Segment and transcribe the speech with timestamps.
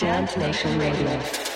[0.00, 1.49] Dance Nation Radio.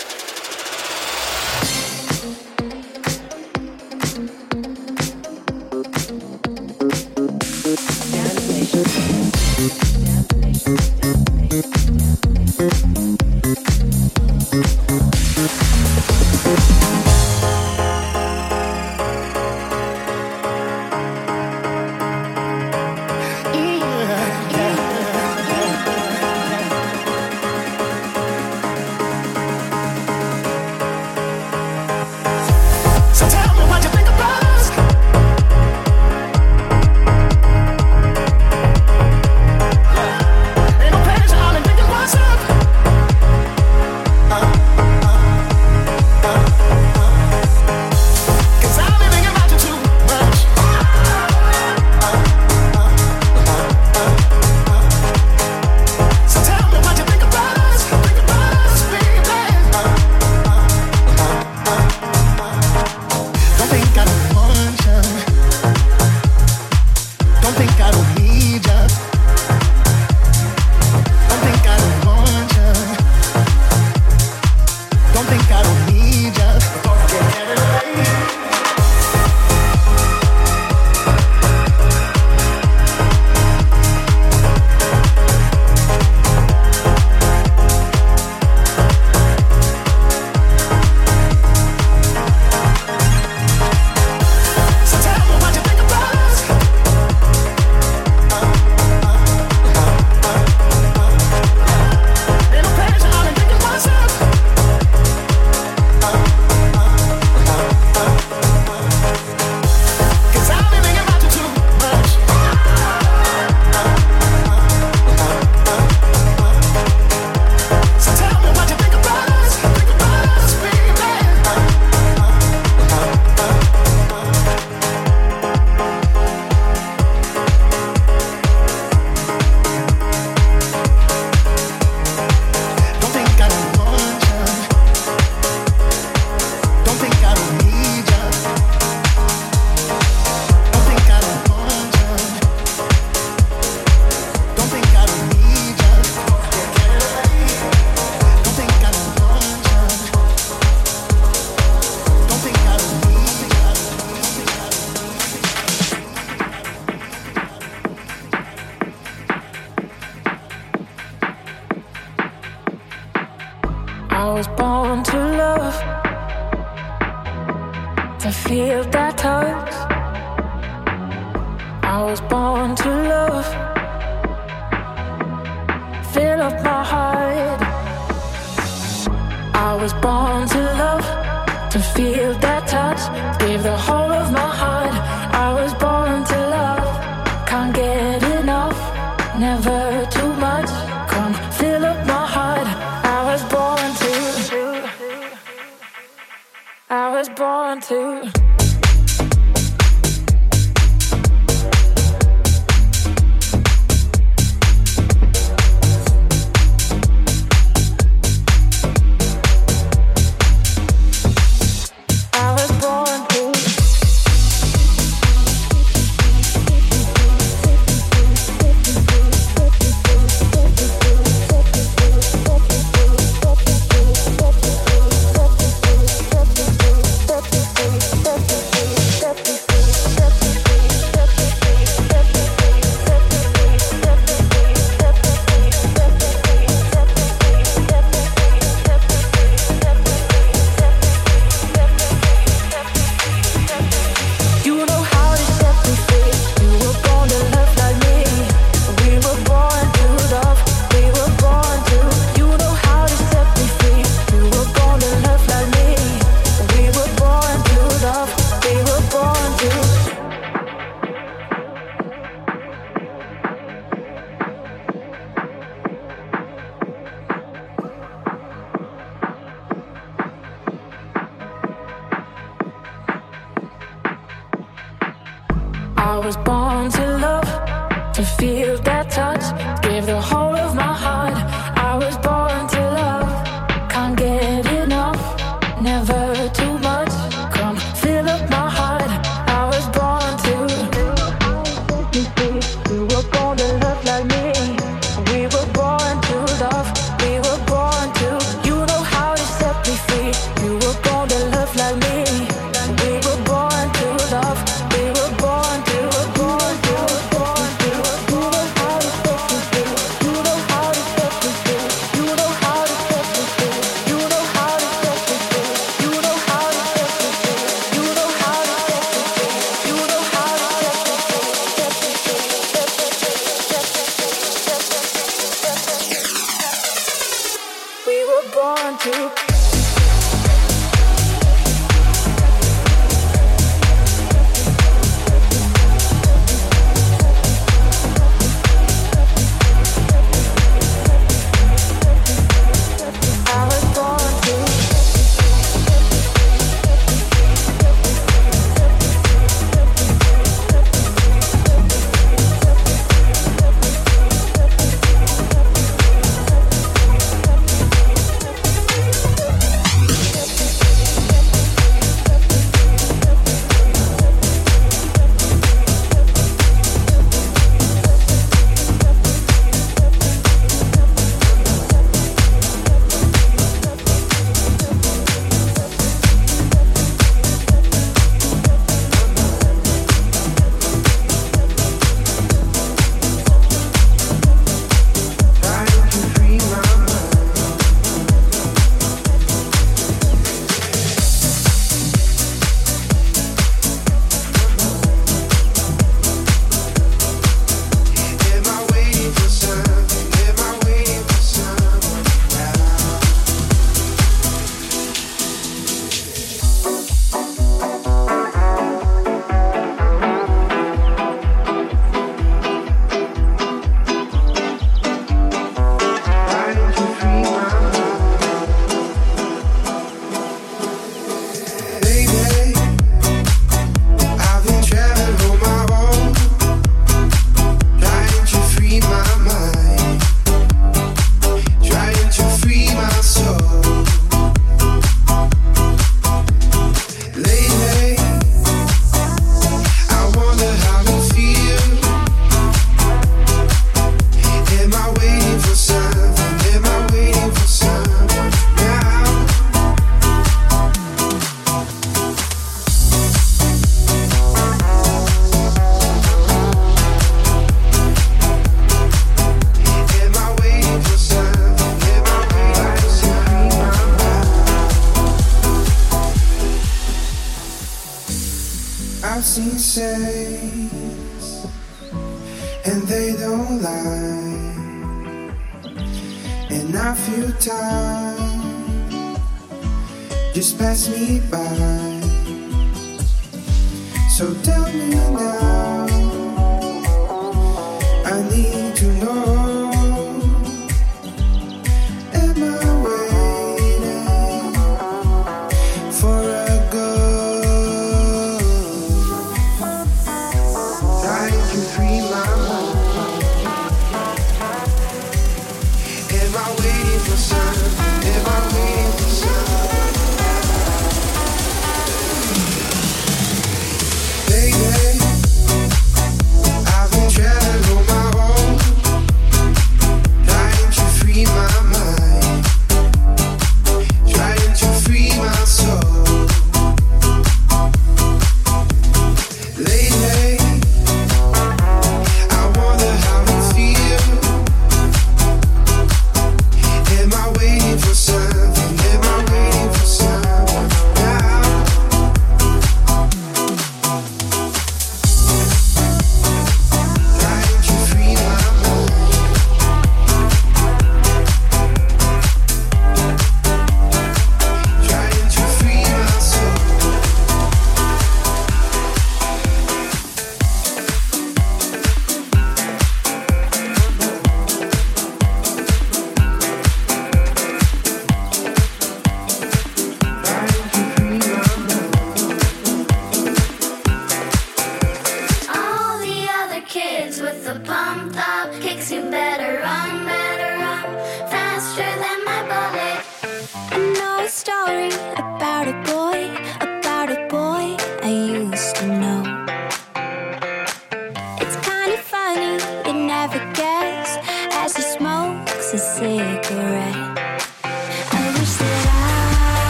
[501.75, 503.04] To free my mind.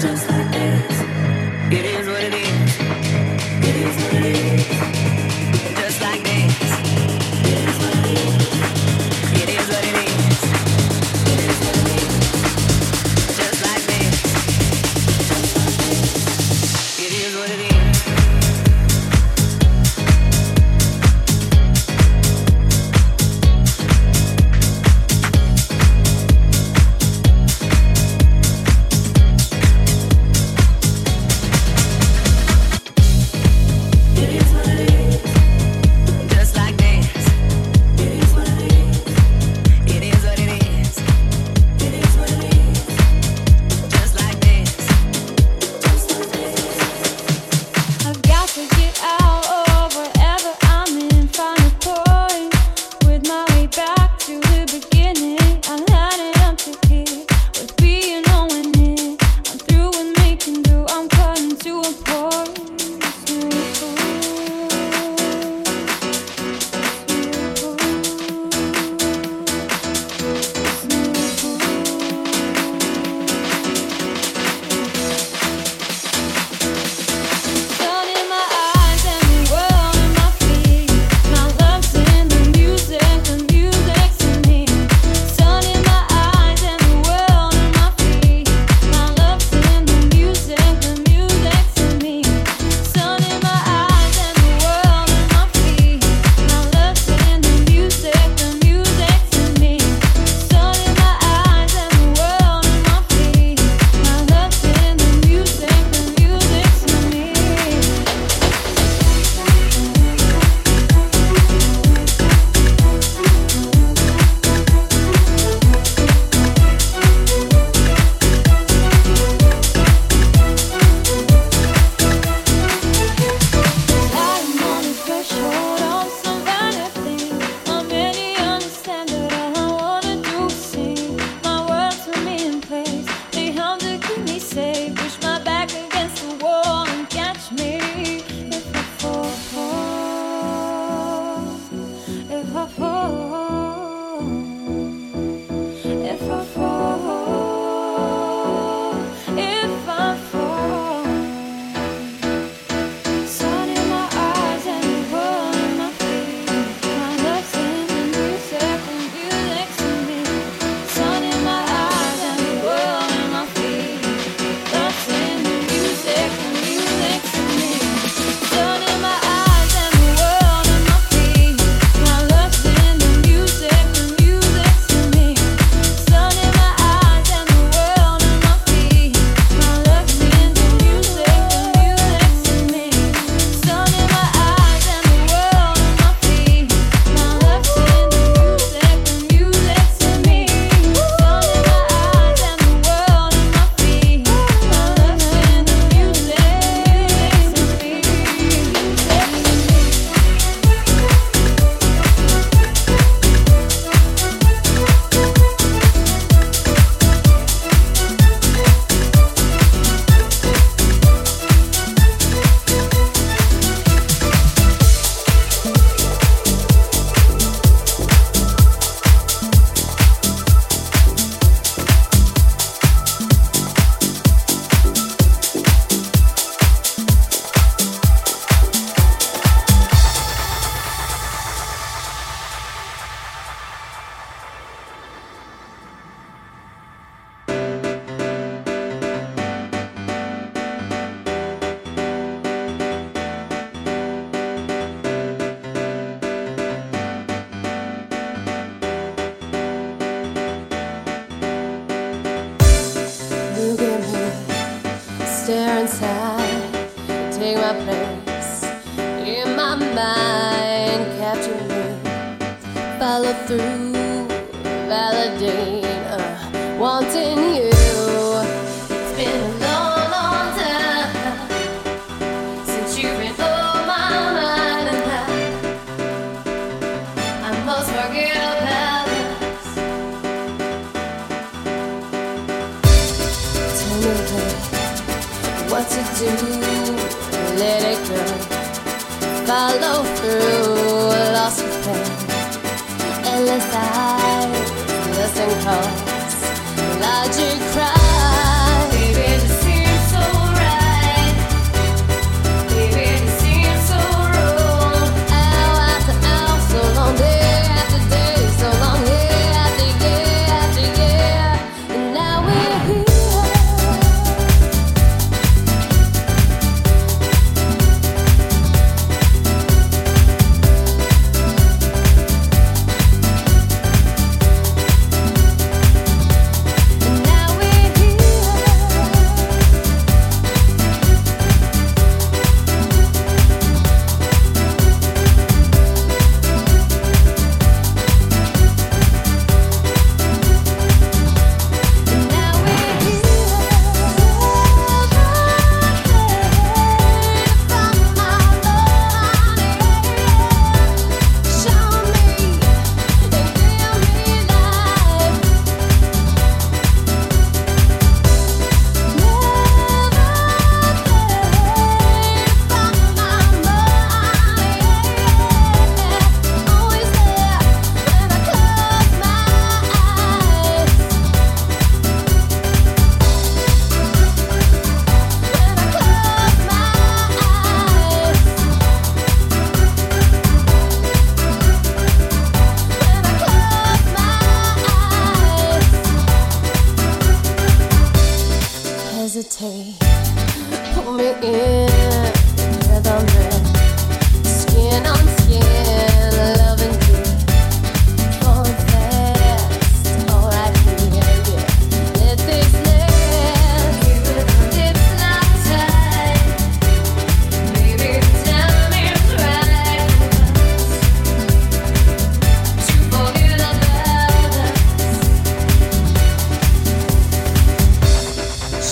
[0.00, 0.37] just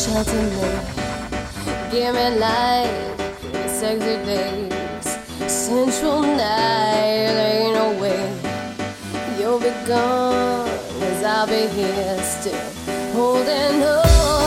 [0.07, 0.67] shelter me.
[1.91, 3.19] Give me life,
[3.67, 5.07] sexy days,
[5.51, 8.23] central night, ain't no way.
[9.39, 10.69] You'll be gone,
[11.01, 12.71] cause I'll be here still,
[13.15, 14.46] holding on.